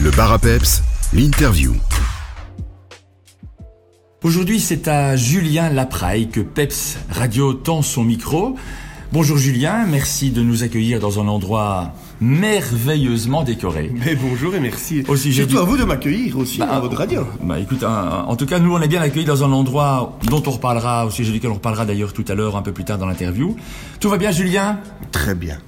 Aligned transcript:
Le 0.00 0.10
bar 0.10 0.32
à 0.32 0.38
peps, 0.38 0.82
l'interview. 1.12 1.74
Aujourd'hui, 4.22 4.60
c'est 4.60 4.88
à 4.88 5.16
Julien 5.16 5.70
Lapraille 5.70 6.28
que 6.28 6.40
Peps 6.40 6.98
Radio 7.10 7.54
tend 7.54 7.82
son 7.82 8.02
micro. 8.04 8.56
Bonjour 9.12 9.38
Julien, 9.38 9.86
merci 9.86 10.30
de 10.30 10.42
nous 10.42 10.64
accueillir 10.64 10.98
dans 10.98 11.20
un 11.20 11.28
endroit 11.28 11.94
merveilleusement 12.20 13.44
décoré. 13.44 13.92
Mais 14.04 14.16
bonjour 14.16 14.54
et 14.56 14.60
merci. 14.60 15.04
Aussi, 15.06 15.32
j'ai 15.32 15.42
Surtout 15.42 15.54
dû- 15.56 15.60
à 15.60 15.64
vous 15.64 15.76
de 15.76 15.84
m'accueillir 15.84 16.36
aussi 16.38 16.58
Bah, 16.58 16.68
à 16.72 16.80
votre 16.80 16.96
radio. 16.96 17.24
Bah 17.42 17.58
écoute, 17.60 17.84
un- 17.84 18.24
en 18.26 18.34
tout 18.36 18.46
cas, 18.46 18.58
nous 18.58 18.74
on 18.74 18.80
est 18.80 18.88
bien 18.88 19.00
accueillis 19.00 19.24
dans 19.26 19.44
un 19.44 19.52
endroit 19.52 20.18
dont 20.28 20.42
on 20.46 20.50
reparlera, 20.50 21.06
au 21.06 21.10
sujet 21.10 21.30
duquel 21.32 21.50
on 21.50 21.54
reparlera 21.54 21.84
d'ailleurs 21.86 22.12
tout 22.12 22.24
à 22.28 22.34
l'heure, 22.34 22.56
un 22.56 22.62
peu 22.62 22.72
plus 22.72 22.84
tard 22.84 22.98
dans 22.98 23.06
l'interview. 23.06 23.56
Tout 24.00 24.08
va 24.10 24.18
bien 24.18 24.32
Julien? 24.32 24.80
Très 25.12 25.36
bien. 25.36 25.58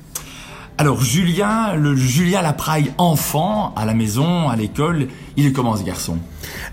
Alors 0.80 1.02
Julien, 1.02 1.74
le 1.74 1.96
Julien 1.96 2.40
Lapraille 2.40 2.92
enfant, 2.98 3.74
à 3.74 3.84
la 3.84 3.94
maison, 3.94 4.48
à 4.48 4.54
l'école, 4.54 5.08
il 5.36 5.44
est 5.44 5.50
comment 5.52 5.76
ce 5.76 5.82
garçon? 5.82 6.18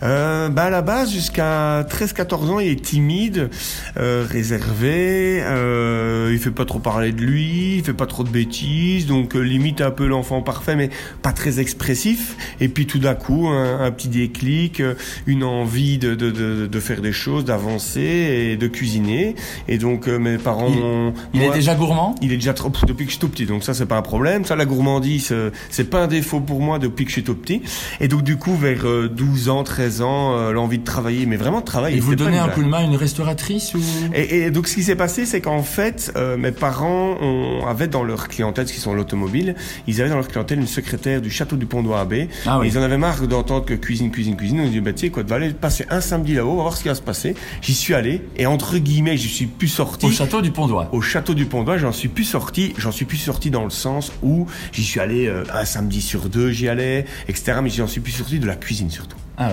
Euh, 0.04 0.50
bah 0.50 0.64
à 0.64 0.70
la 0.70 0.82
base, 0.82 1.12
jusqu'à 1.12 1.84
13-14 1.84 2.50
ans, 2.50 2.60
il 2.60 2.70
est 2.70 2.82
timide, 2.82 3.50
euh, 3.98 4.26
réservé, 4.30 5.42
euh, 5.44 6.30
il 6.32 6.40
fait 6.40 6.52
pas 6.52 6.66
trop 6.66 6.80
parler 6.80 7.12
de 7.12 7.22
lui, 7.22 7.78
il 7.78 7.84
fait 7.84 7.94
pas 7.94 8.06
trop 8.06 8.24
de 8.24 8.30
bêtises, 8.30 9.06
donc 9.06 9.36
euh, 9.36 9.40
limite 9.42 9.82
un 9.82 9.92
peu 9.92 10.06
l'enfant 10.08 10.42
parfait, 10.42 10.76
mais 10.76 10.90
pas 11.22 11.32
très 11.32 11.60
expressif. 11.60 12.36
Et 12.60 12.68
puis 12.68 12.86
tout 12.86 13.00
d'un 13.00 13.16
coup, 13.16 13.48
un, 13.48 13.82
un 13.82 13.92
petit 13.92 14.08
déclic, 14.08 14.80
euh, 14.80 14.96
une 15.28 15.44
envie 15.44 15.98
de, 15.98 16.16
de, 16.16 16.32
de, 16.32 16.68
de 16.68 16.80
faire 16.80 17.02
des 17.02 17.12
choses, 17.12 17.46
d'avancer 17.46 18.02
et 18.02 18.58
de 18.58 18.68
cuisiner. 18.68 19.36
Et 19.68 19.78
donc 19.78 20.08
euh, 20.08 20.18
mes 20.20 20.38
parents 20.38 20.70
Il- 20.70 20.80
m'ont... 20.80 21.14
Il 21.34 21.42
moi- 21.42 21.52
est 21.52 21.56
déjà 21.58 21.76
gourmand? 21.76 22.16
Il 22.22 22.32
est 22.32 22.38
déjà 22.38 22.54
trop 22.54 22.72
depuis 22.88 23.06
que 23.06 23.12
je 23.12 23.16
suis 23.18 23.20
tout 23.20 23.30
petit, 23.30 23.46
donc 23.46 23.64
ça 23.64 23.74
c'est 23.74 23.86
pas 23.86 23.98
un 23.98 24.02
problème. 24.02 24.46
Ça 24.46 24.56
la 24.56 24.66
gourmandise, 24.66 25.34
c'est 25.70 25.90
pas 25.90 26.04
un 26.04 26.08
défaut 26.08 26.40
pour 26.40 26.62
moi 26.62 26.80
depuis 26.80 27.06
que 27.06 27.10
je 27.10 27.16
suis 27.16 27.24
tout 27.24 27.36
petit. 27.36 27.62
Et 28.00 28.08
donc 28.08 28.24
du 28.24 28.38
coup 28.38 28.56
vers 28.56 28.86
euh, 28.88 29.08
12 29.10 29.50
ans, 29.50 29.64
13 29.76 30.02
ans, 30.04 30.38
euh, 30.38 30.54
l'envie 30.54 30.80
de 30.80 30.86
travailler, 30.86 31.26
mais 31.26 31.36
vraiment 31.36 31.60
de 31.60 31.66
travailler. 31.66 31.98
Et 31.98 32.00
vous 32.00 32.16
donnez 32.16 32.38
un 32.38 32.48
coup 32.48 32.64
de 32.64 32.68
main 32.70 32.78
à 32.78 32.84
une 32.84 32.96
restauratrice 32.96 33.74
ou 33.74 33.82
Et, 34.14 34.38
et 34.38 34.50
donc 34.50 34.70
ce 34.70 34.76
qui 34.76 34.84
s'est 34.84 34.96
passé, 34.96 35.26
c'est 35.26 35.42
qu'en 35.42 35.64
fait, 35.64 36.14
euh, 36.16 36.38
mes 36.38 36.54
parents 36.54 37.18
ont, 37.20 37.68
avaient 37.68 37.90
dans 37.90 38.06
leur 38.06 38.30
clientèle, 38.30 38.70
ce 38.70 38.74
qui 38.74 38.80
sont 38.80 38.94
l'automobile, 38.94 39.54
ils 39.86 40.00
avaient 40.00 40.10
dans 40.10 40.16
leur 40.16 40.30
clientèle 40.30 40.60
une 40.60 40.66
secrétaire 40.68 41.20
du 41.20 41.30
château 41.30 41.58
du 41.58 41.66
Pont 41.66 41.84
d'Oabe. 41.84 42.14
Ah 42.46 42.60
oui. 42.60 42.70
Ils 42.70 42.78
en 42.78 42.84
avaient 42.84 42.98
marre 42.98 43.28
d'entendre 43.28 43.66
que 43.66 43.74
cuisine, 43.74 44.12
cuisine, 44.12 44.38
cuisine. 44.38 44.62
On 44.62 44.70
dit, 44.70 44.80
bah, 44.80 44.94
tu 44.94 45.02
sais 45.02 45.10
quoi, 45.10 45.24
tu 45.24 45.30
vas 45.30 45.36
aller 45.36 45.50
passer 45.50 45.86
un 45.90 46.00
samedi 46.00 46.36
là-haut, 46.36 46.52
on 46.52 46.56
va 46.56 46.62
voir 46.62 46.78
ce 46.78 46.84
qui 46.84 46.88
va 46.88 46.96
se 46.96 47.02
passer. 47.02 47.36
J'y 47.62 47.74
suis 47.74 47.94
allé, 47.94 48.22
et 48.38 48.46
entre 48.46 48.78
guillemets, 48.78 49.18
je 49.18 49.28
suis 49.28 49.48
plus 49.48 49.68
sorti 49.68 50.06
au 50.06 50.12
château 50.12 50.42
du 50.42 50.52
Pont 50.52 50.68
d'Oie 50.68 50.88
au 50.94 51.02
château 51.02 51.34
du 51.34 51.48
Pont 51.48 51.64
d'Oie, 51.64 51.80
j'en 51.80 51.92
suis 51.92 52.08
plus 52.08 52.24
sorti. 52.24 52.74
J'en 52.78 52.94
suis 52.94 53.04
plus 53.04 53.18
sorti 53.18 53.52
dans 53.52 53.66
le 53.66 53.72
sens 53.72 54.14
où 54.24 54.48
j'y 54.72 54.86
suis 54.86 55.02
allé 55.02 55.28
euh, 55.28 55.44
un 55.54 55.66
samedi 55.66 56.02
sur 56.02 56.30
deux, 56.30 56.52
j'y 56.52 56.70
allais, 56.70 57.06
etc. 57.28 57.60
Mais 57.62 57.70
j'en 57.70 57.88
suis 57.88 58.00
plus 58.00 58.14
sorti 58.14 58.40
de 58.40 58.48
la 58.48 58.56
cuisine 58.56 58.90
surtout. 58.90 59.18
Ah. 59.38 59.52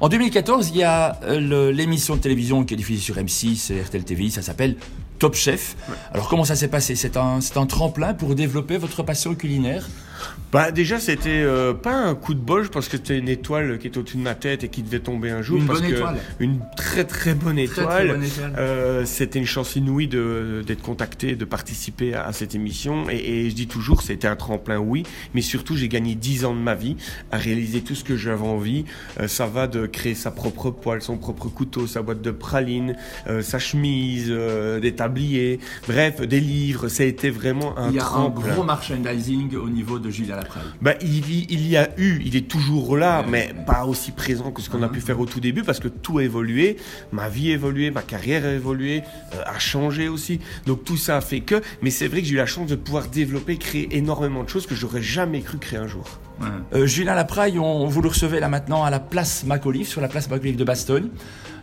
En 0.00 0.08
2014, 0.08 0.70
il 0.70 0.78
y 0.78 0.82
a 0.82 1.18
euh, 1.24 1.72
l'émission 1.72 2.16
de 2.16 2.20
télévision 2.20 2.64
qui 2.64 2.74
est 2.74 2.76
diffusée 2.76 3.00
sur 3.00 3.16
M6 3.16 3.72
et 3.72 3.82
RTL 3.82 4.04
TV, 4.04 4.30
ça 4.30 4.42
s'appelle 4.42 4.76
Top 5.18 5.34
Chef. 5.34 5.76
Alors 6.12 6.28
comment 6.28 6.44
ça 6.44 6.56
s'est 6.56 6.68
passé? 6.68 6.94
C'est 6.94 7.16
un, 7.16 7.38
un 7.56 7.66
tremplin 7.66 8.14
pour 8.14 8.34
développer 8.34 8.76
votre 8.76 9.02
passion 9.02 9.34
culinaire? 9.34 9.86
Bah 10.50 10.72
déjà 10.72 10.98
c'était 10.98 11.42
euh, 11.42 11.74
pas 11.74 11.94
un 11.94 12.14
coup 12.14 12.34
de 12.34 12.40
bol, 12.40 12.64
je 12.64 12.70
pense 12.70 12.88
que 12.88 12.96
c'était 12.96 13.18
une 13.18 13.28
étoile 13.28 13.78
qui 13.78 13.86
était 13.86 13.98
au-dessus 13.98 14.16
de 14.16 14.22
ma 14.22 14.34
tête 14.34 14.64
et 14.64 14.68
qui 14.68 14.82
devait 14.82 14.98
tomber 14.98 15.30
un 15.30 15.42
jour. 15.42 15.58
Une 15.58 15.66
parce 15.66 15.80
bonne 15.80 15.90
que 15.90 15.94
étoile. 15.94 16.16
Une 16.40 16.60
très 16.76 17.04
très 17.04 17.34
bonne 17.34 17.58
étoile. 17.58 18.18
Euh, 18.56 19.04
c'était 19.04 19.38
une 19.38 19.46
chance 19.46 19.76
inouïe 19.76 20.08
d'être 20.08 20.82
contacté, 20.82 21.36
de 21.36 21.44
participer 21.44 22.14
à, 22.14 22.24
à 22.26 22.32
cette 22.32 22.54
émission. 22.54 23.08
Et, 23.10 23.46
et 23.46 23.50
je 23.50 23.54
dis 23.54 23.66
toujours, 23.68 24.02
c'était 24.02 24.26
un 24.26 24.36
tremplin, 24.36 24.78
oui, 24.78 25.02
mais 25.34 25.42
surtout 25.42 25.76
j'ai 25.76 25.88
gagné 25.88 26.14
10 26.14 26.46
ans 26.46 26.54
de 26.54 26.60
ma 26.60 26.74
vie 26.74 26.96
à 27.30 27.36
réaliser 27.36 27.82
tout 27.82 27.94
ce 27.94 28.02
que 28.02 28.16
j'avais 28.16 28.46
envie. 28.46 28.86
Euh, 29.20 29.28
ça 29.28 29.46
va 29.46 29.66
de 29.66 29.86
créer 29.86 30.14
sa 30.14 30.30
propre 30.30 30.70
poêle, 30.70 31.02
son 31.02 31.18
propre 31.18 31.48
couteau, 31.48 31.86
sa 31.86 32.02
boîte 32.02 32.22
de 32.22 32.30
praline, 32.30 32.96
sa 33.42 33.58
chemise, 33.58 34.30
des 34.80 34.92
tabliers, 35.08 35.58
bref, 35.86 36.20
des 36.20 36.40
livres. 36.40 36.88
Ça 36.88 37.02
a 37.02 37.06
été 37.06 37.30
vraiment 37.30 37.76
un 37.78 37.88
Il 37.90 37.96
y 37.96 37.98
a 37.98 38.06
un 38.06 38.28
gros 38.28 38.62
merchandising 38.64 39.56
au 39.56 39.68
niveau 39.68 39.98
de 39.98 40.10
Julien 40.10 40.36
Lapraille. 40.36 40.62
Bah, 40.82 40.94
il, 41.00 41.30
y- 41.30 41.46
il 41.50 41.66
y 41.68 41.76
a 41.76 41.88
eu, 41.98 42.20
il 42.24 42.36
est 42.36 42.48
toujours 42.48 42.96
là, 42.96 43.24
mais 43.28 43.54
pas 43.66 43.84
aussi 43.86 44.12
présent 44.12 44.50
que 44.50 44.62
ce 44.62 44.70
qu'on 44.70 44.82
a 44.82 44.88
pu 44.88 45.00
faire 45.00 45.18
au 45.20 45.26
tout 45.26 45.40
début, 45.40 45.62
parce 45.62 45.80
que 45.80 45.88
tout 45.88 46.18
a 46.18 46.24
évolué, 46.24 46.76
ma 47.12 47.28
vie 47.28 47.50
a 47.50 47.54
évolué, 47.54 47.90
ma 47.90 48.02
carrière 48.02 48.44
a 48.44 48.52
évolué, 48.52 49.02
euh, 49.34 49.42
a 49.46 49.58
changé 49.58 50.08
aussi. 50.08 50.40
Donc 50.66 50.84
tout 50.84 50.96
ça 50.96 51.16
a 51.16 51.20
fait 51.20 51.40
que, 51.40 51.60
mais 51.82 51.90
c'est 51.90 52.08
vrai 52.08 52.20
que 52.20 52.26
j'ai 52.26 52.34
eu 52.34 52.38
la 52.38 52.46
chance 52.46 52.68
de 52.68 52.76
pouvoir 52.76 53.08
développer, 53.08 53.56
créer 53.56 53.96
énormément 53.96 54.44
de 54.44 54.48
choses 54.48 54.66
que 54.66 54.74
j'aurais 54.74 55.02
jamais 55.02 55.40
cru 55.40 55.58
créer 55.58 55.78
un 55.78 55.86
jour. 55.88 56.04
Euh, 56.72 56.86
Julien 56.86 57.14
Lapraille, 57.14 57.58
on, 57.58 57.86
vous 57.86 58.00
le 58.02 58.08
recevez 58.10 58.38
là 58.38 58.48
maintenant 58.48 58.84
à 58.84 58.90
la 58.90 59.00
place 59.00 59.42
Macolive, 59.44 59.88
sur 59.88 60.00
la 60.00 60.06
place 60.08 60.30
Macolive 60.30 60.56
de 60.56 60.62
Bastogne, 60.64 61.08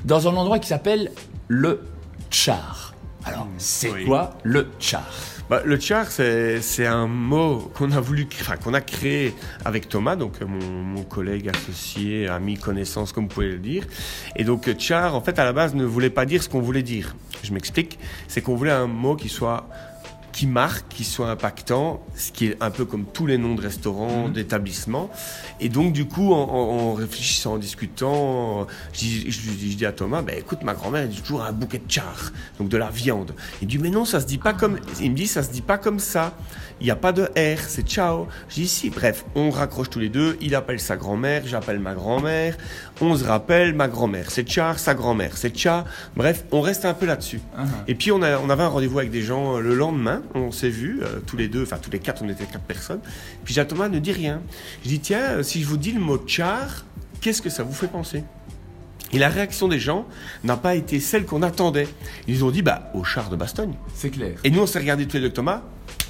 dans 0.04 0.28
un 0.28 0.36
endroit 0.36 0.60
qui 0.60 0.68
s'appelle 0.68 1.12
le 1.48 1.82
Tchar. 2.30 2.95
Alors, 3.26 3.48
c'est 3.58 3.92
Oui. 3.92 4.06
quoi 4.06 4.38
le 4.44 4.68
Tchar 4.80 5.04
Bah, 5.50 5.62
le 5.66 5.78
tchar, 5.78 6.10
c'est 6.12 6.62
c'est 6.62 6.86
un 6.86 7.08
mot 7.08 7.72
qu'on 7.76 7.92
a 7.92 8.00
voulu, 8.00 8.28
enfin 8.42 8.56
qu'on 8.58 8.74
a 8.74 8.82
créé 8.82 9.34
avec 9.64 9.90
Thomas, 9.90 10.16
donc 10.16 10.34
euh, 10.42 10.46
mon, 10.46 10.66
mon 10.84 11.04
collègue 11.04 11.50
associé, 11.50 12.28
ami, 12.28 12.56
connaissance, 12.58 13.12
comme 13.12 13.24
vous 13.26 13.30
pouvez 13.34 13.50
le 13.52 13.58
dire. 13.60 13.84
Et 14.36 14.44
donc 14.44 14.68
euh, 14.68 14.74
tchar, 14.74 15.16
en 15.16 15.22
fait, 15.22 15.38
à 15.40 15.44
la 15.46 15.54
base, 15.54 15.74
ne 15.76 15.86
voulait 15.86 16.10
pas 16.10 16.26
dire 16.26 16.42
ce 16.44 16.50
qu'on 16.50 16.62
voulait 16.62 16.84
dire. 16.84 17.16
Je 17.44 17.52
m'explique. 17.54 18.00
C'est 18.28 18.42
qu'on 18.42 18.56
voulait 18.56 18.72
un 18.72 18.88
mot 18.88 19.16
qui 19.16 19.30
soit 19.30 19.68
qui 20.36 20.48
marque, 20.48 20.90
qui 20.90 21.06
soit 21.06 21.30
impactant, 21.30 22.04
ce 22.18 22.34
qui 22.34 22.48
est 22.48 22.58
un 22.62 22.70
peu 22.70 22.84
comme 22.84 23.06
tous 23.06 23.26
les 23.26 23.38
noms 23.38 23.56
de 23.56 23.62
restaurants, 23.62 24.28
d'établissements. 24.28 25.10
Et 25.62 25.70
donc, 25.70 25.94
du 25.94 26.06
coup, 26.10 26.34
en, 26.34 26.94
réfléchissant, 26.94 27.54
en 27.54 27.58
discutant, 27.58 28.68
je 28.92 29.00
dis, 29.00 29.32
je, 29.32 29.40
dis- 29.52 29.72
je 29.72 29.78
dis 29.78 29.86
à 29.86 29.94
Thomas, 29.94 30.22
bah, 30.22 30.34
écoute, 30.38 30.62
ma 30.64 30.74
grand-mère, 30.74 31.04
elle 31.04 31.10
dit 31.10 31.22
toujours 31.22 31.44
un 31.44 31.54
bouquet 31.54 31.78
de 31.78 31.90
char, 31.90 32.34
donc 32.60 32.68
de 32.68 32.76
la 32.76 32.90
viande. 32.90 33.34
Il 33.62 33.70
dit, 33.70 33.78
mais 33.78 33.90
non, 33.90 34.04
ça 34.04 34.20
se 34.20 34.26
dit 34.26 34.38
pas 34.38 34.52
comme, 34.52 34.78
il 35.00 35.12
me 35.12 35.16
dit, 35.16 35.28
ça 35.28 35.42
se 35.42 35.52
dit 35.52 35.62
pas 35.62 35.78
comme 35.78 36.00
ça. 36.00 36.34
Il 36.82 36.84
n'y 36.84 36.92
a 36.92 36.98
pas 36.98 37.14
de 37.14 37.24
R, 37.24 37.60
c'est 37.66 37.88
ciao. 37.88 38.28
Je 38.50 38.56
dis, 38.56 38.68
si, 38.68 38.90
bref, 38.90 39.24
on 39.36 39.50
raccroche 39.50 39.90
tous 39.90 40.00
les 40.02 40.10
deux. 40.10 40.38
Il 40.42 40.54
appelle 40.56 40.82
sa 40.82 40.98
grand-mère, 40.98 41.44
j'appelle 41.46 41.80
ma 41.80 41.94
grand-mère. 41.94 42.58
On 43.00 43.16
se 43.16 43.24
rappelle, 43.24 43.74
ma 43.74 43.88
grand-mère, 43.88 44.30
c'est 44.30 44.50
char, 44.50 44.78
sa 44.80 44.94
grand-mère, 44.94 45.38
c'est 45.38 45.58
cha. 45.58 45.86
Bref, 46.18 46.44
on 46.52 46.60
reste 46.60 46.84
un 46.84 46.94
peu 46.94 47.06
là-dessus. 47.06 47.40
Et 47.88 47.96
puis 47.96 48.12
on, 48.12 48.22
a, 48.22 48.38
on 48.40 48.50
avait 48.50 48.64
un 48.64 48.68
rendez-vous 48.68 49.00
avec 49.00 49.12
des 49.12 49.22
gens 49.22 49.56
euh, 49.56 49.62
le 49.62 49.74
lendemain, 49.74 50.22
on 50.34 50.52
s'est 50.52 50.70
vus, 50.70 51.00
euh, 51.02 51.20
tous 51.26 51.38
les 51.38 51.48
deux, 51.48 51.64
enfin 51.64 51.78
tous 51.82 51.92
les 51.92 52.00
quatre, 52.00 52.22
on 52.24 52.30
était 52.30 52.46
quatre 52.46 52.64
personnes. 52.64 53.02
Puis 53.44 53.60
à 53.60 53.66
Thomas 53.66 53.90
ne 53.90 54.00
dit 54.00 54.12
rien. 54.12 54.42
Je 54.84 54.90
dis 54.90 55.00
tiens, 55.00 55.22
euh, 55.38 55.44
si 55.44 55.62
je 55.62 55.68
vous 55.68 55.78
dis 55.78 55.92
le 55.92 56.00
mot 56.00 56.20
char, 56.26 56.86
qu'est-ce 57.22 57.42
que 57.42 57.50
ça 57.50 57.64
vous 57.64 57.74
fait 57.74 57.88
penser? 57.88 58.24
Et 59.14 59.20
la 59.20 59.30
réaction 59.30 59.68
des 59.68 59.80
gens 59.80 60.06
n'a 60.44 60.58
pas 60.58 60.76
été 60.76 61.00
celle 61.00 61.26
qu'on 61.26 61.44
attendait. 61.44 61.88
Ils 62.28 62.44
ont 62.44 62.52
dit 62.52 62.62
bah 62.62 62.92
au 62.94 63.04
char 63.04 63.30
de 63.30 63.36
Bastogne. 63.36 63.76
C'est 63.94 64.10
clair. 64.10 64.38
Et 64.44 64.50
nous 64.50 64.62
on 64.62 64.68
s'est 64.68 64.80
regardé 64.80 65.06
tous 65.08 65.18
les 65.18 65.22
deux 65.22 65.30
Thomas, 65.34 65.62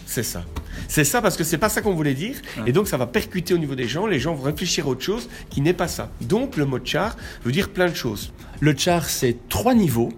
c'est 0.06 0.24
ça. 0.24 0.44
C'est 0.88 1.04
ça 1.04 1.22
parce 1.22 1.38
que 1.38 1.44
c'est 1.44 1.58
pas 1.58 1.70
ça 1.70 1.82
qu'on 1.82 1.94
voulait 1.94 2.14
dire. 2.14 2.36
Et 2.66 2.72
donc 2.72 2.88
ça 2.88 2.98
va 2.98 3.08
percuter 3.08 3.54
au 3.54 3.58
niveau 3.58 3.76
des 3.76 3.88
gens, 3.88 4.08
les 4.08 4.20
gens 4.20 4.34
vont 4.34 4.44
réfléchir 4.44 4.86
à 4.86 4.90
autre 4.90 5.04
chose 5.04 5.30
qui 5.50 5.62
n'est 5.62 5.74
pas 5.74 5.88
ça. 5.88 6.10
Donc 6.22 6.58
le 6.58 6.66
mot 6.66 6.80
char 6.84 7.16
veut 7.44 7.52
dire 7.52 7.70
plein 7.70 7.90
de 7.90 7.96
choses. 7.96 8.32
Le 8.62 8.72
Tchar, 8.72 9.10
c'est 9.10 9.50
trois 9.50 9.74
niveaux. 9.74 10.14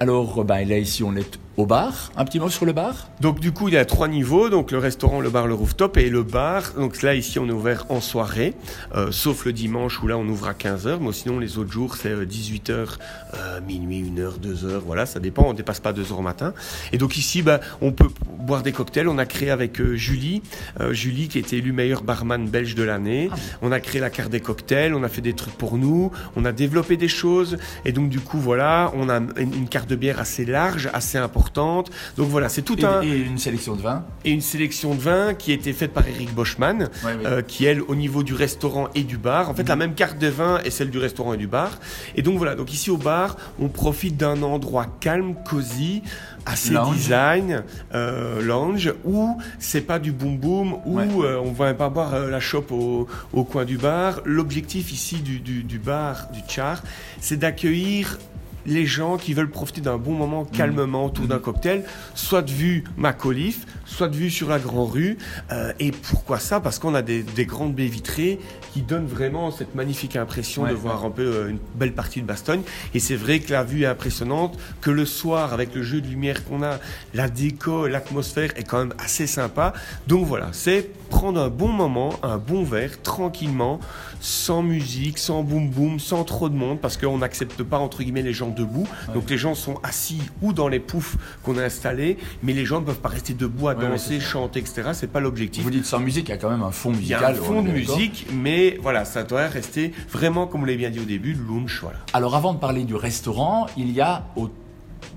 Alors, 0.00 0.40
euh, 0.40 0.44
ben, 0.44 0.66
là, 0.66 0.78
ici, 0.78 1.02
on 1.02 1.14
est 1.16 1.38
au 1.56 1.66
bar. 1.66 2.12
Un 2.16 2.24
petit 2.24 2.40
mot 2.40 2.48
sur 2.48 2.66
le 2.66 2.72
bar? 2.72 3.08
Donc 3.20 3.40
du 3.40 3.52
coup, 3.52 3.68
il 3.68 3.74
y 3.74 3.76
a 3.76 3.84
trois 3.84 4.08
niveaux, 4.08 4.48
donc 4.48 4.70
le 4.70 4.78
restaurant, 4.78 5.20
le 5.20 5.30
bar, 5.30 5.46
le 5.46 5.54
rooftop 5.54 5.96
et 5.96 6.10
le 6.10 6.22
bar. 6.22 6.72
Donc 6.76 7.02
là, 7.02 7.14
ici, 7.14 7.38
on 7.38 7.48
est 7.48 7.52
ouvert 7.52 7.86
en 7.88 8.00
soirée, 8.00 8.54
euh, 8.94 9.10
sauf 9.10 9.44
le 9.44 9.52
dimanche 9.52 10.02
où 10.02 10.06
là, 10.06 10.18
on 10.18 10.26
ouvre 10.26 10.48
à 10.48 10.52
15h, 10.52 10.98
mais 11.00 11.12
sinon, 11.12 11.38
les 11.38 11.58
autres 11.58 11.72
jours, 11.72 11.96
c'est 11.96 12.10
euh, 12.10 12.24
18h, 12.24 12.98
euh, 13.34 13.60
minuit, 13.60 14.02
1h, 14.02 14.40
2h, 14.40 14.78
voilà, 14.84 15.06
ça 15.06 15.20
dépend, 15.20 15.44
on 15.48 15.52
dépasse 15.52 15.80
pas 15.80 15.92
2h 15.92 16.12
au 16.12 16.22
matin. 16.22 16.54
Et 16.92 16.98
donc 16.98 17.16
ici, 17.16 17.42
bah, 17.42 17.60
on 17.80 17.92
peut 17.92 18.08
boire 18.38 18.62
des 18.62 18.72
cocktails, 18.72 19.08
on 19.08 19.18
a 19.18 19.26
créé 19.26 19.50
avec 19.50 19.80
euh, 19.80 19.96
Julie, 19.96 20.42
euh, 20.80 20.92
Julie 20.92 21.28
qui 21.28 21.38
a 21.38 21.40
été 21.40 21.58
élue 21.58 21.72
meilleure 21.72 22.02
barman 22.02 22.48
belge 22.48 22.74
de 22.74 22.82
l'année. 22.82 23.30
On 23.62 23.72
a 23.72 23.80
créé 23.80 24.00
la 24.00 24.10
carte 24.10 24.30
des 24.30 24.40
cocktails, 24.40 24.94
on 24.94 25.02
a 25.02 25.08
fait 25.08 25.22
des 25.22 25.34
trucs 25.34 25.56
pour 25.56 25.78
nous, 25.78 26.10
on 26.36 26.44
a 26.44 26.52
développé 26.52 26.96
des 26.96 27.08
choses, 27.08 27.58
et 27.84 27.92
donc 27.92 28.08
du 28.08 28.20
coup, 28.20 28.38
voilà, 28.38 28.92
on 28.94 29.08
a 29.08 29.20
une 29.38 29.68
carte 29.68 29.88
de 29.88 29.96
bière 29.96 30.18
assez 30.20 30.44
large, 30.44 30.90
assez 30.92 31.18
importante. 31.18 31.43
Donc 31.52 32.28
voilà, 32.28 32.48
c'est 32.48 32.62
tout 32.62 32.78
et, 32.80 32.84
un 32.84 33.02
et 33.02 33.08
une 33.16 33.38
sélection 33.38 33.74
de 33.76 33.82
vins. 33.82 34.04
et 34.24 34.30
une 34.30 34.40
sélection 34.40 34.94
de 34.94 35.00
vins 35.00 35.34
qui 35.34 35.50
a 35.52 35.54
été 35.54 35.72
faite 35.72 35.92
par 35.92 36.06
Eric 36.08 36.34
Boschman, 36.34 36.88
Ouais, 37.04 37.14
oui. 37.18 37.24
euh, 37.26 37.42
qui 37.42 37.64
elle 37.64 37.82
au 37.82 37.94
niveau 37.94 38.22
du 38.22 38.34
restaurant 38.34 38.88
et 38.94 39.02
du 39.02 39.16
bar. 39.18 39.50
En 39.50 39.54
fait, 39.54 39.68
la 39.68 39.76
même 39.76 39.94
carte 39.94 40.18
de 40.18 40.28
vin 40.28 40.58
est 40.64 40.70
celle 40.70 40.90
du 40.90 40.98
restaurant 40.98 41.34
et 41.34 41.36
du 41.36 41.46
bar. 41.46 41.78
Et 42.16 42.22
donc 42.22 42.38
voilà, 42.38 42.54
donc 42.54 42.72
ici 42.72 42.90
au 42.90 42.96
bar, 42.96 43.36
on 43.60 43.68
profite 43.68 44.16
d'un 44.16 44.42
endroit 44.42 44.86
calme, 45.00 45.34
cosy, 45.44 46.02
assez 46.46 46.72
Lounge. 46.74 46.94
design, 46.96 47.62
euh, 47.94 48.42
lounge, 48.42 48.92
où 49.04 49.36
c'est 49.58 49.80
pas 49.80 49.98
du 49.98 50.12
boom 50.12 50.36
boom, 50.38 50.74
où 50.84 50.98
Ouais. 50.98 51.08
euh, 51.24 51.40
on 51.44 51.52
va 51.52 51.72
pas 51.74 51.88
boire 51.88 52.14
euh, 52.14 52.30
la 52.30 52.40
chope 52.40 52.70
au, 52.72 53.06
au 53.32 53.44
coin 53.44 53.64
du 53.64 53.78
bar. 53.78 54.20
L'objectif 54.24 54.92
ici 54.92 55.16
du, 55.16 55.40
du, 55.40 55.62
du 55.62 55.78
bar, 55.78 56.28
du 56.32 56.40
char, 56.48 56.82
c'est 57.20 57.38
d'accueillir 57.38 58.18
les 58.66 58.86
gens 58.86 59.16
qui 59.16 59.34
veulent 59.34 59.50
profiter 59.50 59.80
d'un 59.80 59.98
bon 59.98 60.12
moment 60.12 60.44
calmement 60.44 61.06
autour 61.06 61.26
d'un 61.26 61.38
cocktail, 61.38 61.84
soit 62.14 62.42
de 62.42 62.50
vue 62.50 62.84
Macolif, 62.96 63.66
soit 63.84 64.08
de 64.08 64.16
vue 64.16 64.30
sur 64.30 64.48
la 64.48 64.58
Grand 64.58 64.86
Rue. 64.86 65.18
Euh, 65.52 65.72
et 65.78 65.90
pourquoi 65.90 66.38
ça? 66.38 66.60
Parce 66.60 66.78
qu'on 66.78 66.94
a 66.94 67.02
des, 67.02 67.22
des 67.22 67.46
grandes 67.46 67.74
baies 67.74 67.86
vitrées 67.86 68.38
qui 68.72 68.82
donnent 68.82 69.06
vraiment 69.06 69.50
cette 69.50 69.74
magnifique 69.74 70.16
impression 70.16 70.44
Ouais, 70.62 70.70
de 70.70 70.74
voir 70.74 71.04
un 71.04 71.10
peu 71.10 71.22
euh, 71.22 71.48
une 71.50 71.58
belle 71.74 71.92
partie 71.92 72.20
de 72.20 72.26
Bastogne. 72.26 72.62
Et 72.94 73.00
c'est 73.00 73.16
vrai 73.16 73.40
que 73.40 73.52
la 73.52 73.64
vue 73.64 73.82
est 73.82 73.86
impressionnante, 73.86 74.58
que 74.80 74.90
le 74.90 75.04
soir, 75.04 75.52
avec 75.52 75.74
le 75.74 75.82
jeu 75.82 76.00
de 76.00 76.06
lumière 76.06 76.44
qu'on 76.44 76.62
a, 76.62 76.78
la 77.12 77.28
déco, 77.28 77.86
l'atmosphère 77.86 78.50
est 78.56 78.64
quand 78.64 78.78
même 78.78 78.94
assez 78.98 79.26
sympa. 79.26 79.72
Donc 80.06 80.26
voilà, 80.26 80.48
c'est 80.52 80.90
prendre 81.10 81.40
un 81.40 81.48
bon 81.48 81.68
moment, 81.68 82.14
un 82.22 82.38
bon 82.38 82.64
verre, 82.64 83.00
tranquillement, 83.02 83.80
sans 84.20 84.62
musique, 84.62 85.18
sans 85.18 85.42
boum 85.42 85.68
boum, 85.68 86.00
sans 86.00 86.24
trop 86.24 86.48
de 86.48 86.56
monde, 86.56 86.80
parce 86.80 86.96
qu'on 86.96 87.18
n'accepte 87.18 87.62
pas 87.62 87.78
entre 87.78 88.02
guillemets 88.02 88.22
les 88.22 88.32
gens 88.32 88.50
debout. 88.54 88.86
Donc 89.12 89.28
les 89.30 89.38
gens 89.38 89.54
sont 89.54 89.78
assis 89.82 90.22
ou 90.42 90.52
dans 90.52 90.68
les 90.68 90.80
poufs 90.80 91.16
qu'on 91.42 91.58
a 91.58 91.64
installés, 91.64 92.16
mais 92.42 92.52
les 92.52 92.64
gens 92.64 92.80
ne 92.80 92.86
peuvent 92.86 93.00
pas 93.00 93.08
rester 93.08 93.34
debout 93.34 93.68
à 93.68 93.74
ouais, 93.74 93.88
danser, 93.88 94.20
chanter, 94.20 94.60
etc. 94.60 94.90
C'est 94.92 95.10
pas 95.10 95.20
l'objectif. 95.20 95.62
Vous 95.62 95.70
dites 95.70 95.84
sans 95.84 96.00
musique, 96.00 96.28
il 96.28 96.32
y 96.32 96.34
a 96.34 96.38
quand 96.38 96.50
même 96.50 96.62
un 96.62 96.70
fond 96.70 96.92
Il 96.92 97.06
y 97.06 97.14
a 97.14 97.18
musical. 97.18 97.32
un 97.32 97.42
fond 97.42 97.58
on 97.58 97.62
de 97.62 97.70
musique, 97.70 98.26
mais 98.32 98.78
voilà, 98.82 99.04
ça 99.04 99.22
doit 99.24 99.46
rester 99.48 99.92
vraiment, 100.10 100.46
comme 100.46 100.60
vous 100.60 100.66
l'avez 100.66 100.78
bien 100.78 100.90
dit 100.90 101.00
au 101.00 101.04
début, 101.04 101.34
lounge, 101.34 101.80
voilà. 101.82 101.98
Alors 102.12 102.34
avant 102.34 102.54
de 102.54 102.58
parler 102.58 102.84
du 102.84 102.94
restaurant, 102.94 103.66
il 103.76 103.90
y 103.90 104.00
a 104.00 104.24
au 104.36 104.48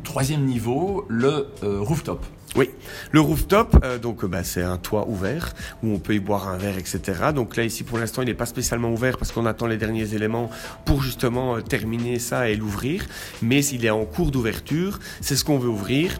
troisième 0.03 0.45
niveau 0.45 1.05
le 1.09 1.47
euh, 1.63 1.79
rooftop. 1.79 2.25
Oui, 2.55 2.71
le 3.11 3.19
rooftop, 3.19 3.77
euh, 3.83 3.99
donc 3.99 4.23
euh, 4.23 4.27
bah, 4.27 4.43
c'est 4.43 4.63
un 4.63 4.77
toit 4.77 5.07
ouvert 5.07 5.53
où 5.83 5.93
on 5.93 5.99
peut 5.99 6.15
y 6.15 6.19
boire 6.19 6.47
un 6.47 6.57
verre, 6.57 6.77
etc. 6.77 7.01
Donc 7.35 7.55
là 7.55 7.63
ici 7.63 7.83
pour 7.83 7.97
l'instant 7.99 8.23
il 8.23 8.25
n'est 8.25 8.33
pas 8.33 8.45
spécialement 8.45 8.91
ouvert 8.91 9.17
parce 9.17 9.31
qu'on 9.31 9.45
attend 9.45 9.67
les 9.67 9.77
derniers 9.77 10.15
éléments 10.15 10.49
pour 10.85 11.03
justement 11.03 11.57
euh, 11.57 11.61
terminer 11.61 12.19
ça 12.19 12.49
et 12.49 12.55
l'ouvrir. 12.55 13.05
Mais 13.41 13.63
il 13.65 13.85
est 13.85 13.89
en 13.89 14.05
cours 14.05 14.31
d'ouverture, 14.31 14.99
c'est 15.21 15.35
ce 15.35 15.43
qu'on 15.43 15.59
veut 15.59 15.69
ouvrir. 15.69 16.17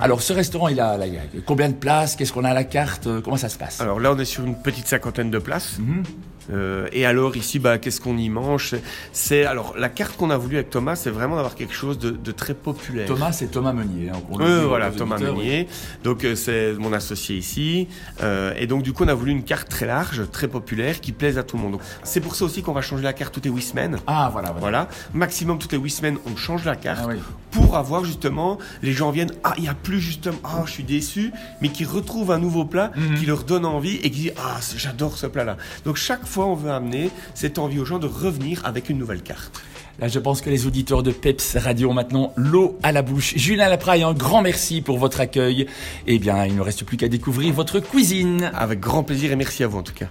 Alors 0.00 0.22
ce 0.22 0.32
restaurant, 0.32 0.68
il 0.68 0.80
a, 0.80 0.96
là, 0.96 1.06
il 1.06 1.14
y 1.14 1.18
a 1.18 1.22
combien 1.44 1.68
de 1.68 1.74
places? 1.74 2.14
Qu'est-ce 2.16 2.32
qu'on 2.32 2.44
a 2.44 2.50
à 2.50 2.54
la 2.54 2.64
carte? 2.64 3.08
Comment 3.22 3.36
ça 3.36 3.48
se 3.48 3.58
passe? 3.58 3.80
Alors 3.80 4.00
là 4.00 4.12
on 4.14 4.18
est 4.18 4.24
sur 4.24 4.44
une 4.44 4.54
petite 4.54 4.86
cinquantaine 4.86 5.30
de 5.30 5.38
places. 5.38 5.78
Mhm. 5.78 6.04
Euh, 6.52 6.86
et 6.92 7.06
alors 7.06 7.36
ici, 7.36 7.58
bah, 7.58 7.78
qu'est-ce 7.78 8.00
qu'on 8.00 8.16
y 8.18 8.28
mange? 8.28 8.74
C'est 9.12 9.44
alors 9.44 9.74
la 9.78 9.88
carte 9.88 10.16
qu'on 10.16 10.30
a 10.30 10.36
voulu 10.36 10.56
avec 10.56 10.70
Thomas, 10.70 10.96
c'est 10.96 11.10
vraiment 11.10 11.36
d'avoir 11.36 11.54
quelque 11.54 11.74
chose 11.74 11.98
de, 11.98 12.10
de 12.10 12.32
très 12.32 12.54
populaire. 12.54 13.06
Thomas, 13.06 13.32
c'est 13.32 13.46
Thomas 13.50 13.72
Meunier. 13.72 14.10
hein, 14.10 14.18
Oui, 14.30 14.44
dire 14.44 14.64
aux 14.64 14.68
voilà, 14.68 14.90
Thomas 14.90 15.16
oui. 15.18 15.24
Meunier. 15.24 15.68
Donc 16.02 16.24
euh, 16.24 16.34
c'est 16.34 16.74
mon 16.74 16.92
associé 16.92 17.36
ici. 17.36 17.88
Euh, 18.22 18.52
et 18.58 18.66
donc 18.66 18.82
du 18.82 18.92
coup, 18.92 19.04
on 19.04 19.08
a 19.08 19.14
voulu 19.14 19.30
une 19.32 19.44
carte 19.44 19.68
très 19.68 19.86
large, 19.86 20.22
très 20.30 20.48
populaire, 20.48 21.00
qui 21.00 21.12
plaise 21.12 21.38
à 21.38 21.42
tout 21.42 21.56
le 21.56 21.62
monde. 21.62 21.72
Donc, 21.72 21.82
C'est 22.02 22.20
pour 22.20 22.34
ça 22.34 22.44
aussi 22.44 22.62
qu'on 22.62 22.72
va 22.72 22.82
changer 22.82 23.02
la 23.04 23.12
carte 23.12 23.32
toutes 23.34 23.44
les 23.46 23.50
huit 23.50 23.62
semaines. 23.62 23.98
Ah 24.06 24.28
voilà, 24.32 24.48
voilà. 24.50 24.60
Voilà, 24.60 24.88
maximum 25.12 25.58
toutes 25.58 25.72
les 25.72 25.78
huit 25.78 25.90
semaines, 25.90 26.18
on 26.30 26.36
change 26.36 26.64
la 26.64 26.76
carte 26.76 27.00
Ah 27.04 27.08
oui. 27.08 27.16
Pour 27.54 27.76
avoir 27.76 28.04
justement 28.04 28.58
les 28.82 28.92
gens 28.92 29.10
viennent 29.10 29.32
ah 29.44 29.54
il 29.56 29.64
y 29.64 29.68
a 29.68 29.74
plus 29.74 30.00
justement 30.00 30.36
ah 30.44 30.62
je 30.66 30.72
suis 30.72 30.84
déçu 30.84 31.32
mais 31.62 31.68
qui 31.70 31.84
retrouvent 31.84 32.30
un 32.32 32.38
nouveau 32.38 32.64
plat 32.66 32.90
Mhm. 32.96 33.14
qui 33.18 33.26
leur 33.26 33.44
donne 33.44 33.64
envie 33.64 33.96
et 33.96 34.10
qui 34.10 34.20
dit 34.20 34.30
ah 34.36 34.58
j'adore 34.76 35.16
ce 35.16 35.26
plat 35.26 35.44
là. 35.44 35.56
Donc 35.84 35.96
chaque 35.96 36.26
fois 36.26 36.46
on 36.46 36.54
veut 36.54 36.70
amener 36.70 37.10
cette 37.34 37.58
envie 37.58 37.78
aux 37.78 37.84
gens 37.84 37.98
de 37.98 38.06
revenir 38.06 38.60
avec 38.64 38.90
une 38.90 38.98
nouvelle 38.98 39.22
carte. 39.22 39.62
Là, 40.00 40.08
je 40.08 40.18
pense 40.18 40.40
que 40.40 40.50
les 40.50 40.66
auditeurs 40.66 41.04
de 41.04 41.12
Peps 41.12 41.56
Radio 41.56 41.90
ont 41.90 41.94
maintenant 41.94 42.32
l'eau 42.36 42.76
à 42.82 42.90
la 42.90 43.02
bouche. 43.02 43.34
Julien 43.36 43.68
Lapraille, 43.68 44.02
un 44.02 44.12
grand 44.12 44.42
merci 44.42 44.82
pour 44.82 44.98
votre 44.98 45.20
accueil. 45.20 45.68
Eh 46.08 46.18
bien, 46.18 46.44
il 46.46 46.56
ne 46.56 46.60
reste 46.62 46.82
plus 46.84 46.96
qu'à 46.96 47.06
découvrir 47.08 47.54
votre 47.54 47.78
cuisine. 47.78 48.50
Avec 48.54 48.80
grand 48.80 49.04
plaisir 49.04 49.30
et 49.30 49.36
merci 49.36 49.62
à 49.62 49.68
vous 49.68 49.78
en 49.78 49.82
tout 49.84 49.94
cas. 49.94 50.06